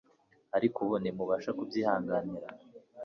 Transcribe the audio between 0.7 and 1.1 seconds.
ubu